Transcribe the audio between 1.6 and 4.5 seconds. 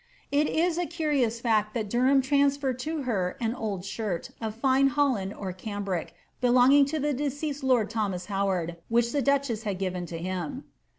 that Derham transferred to her an old shirt,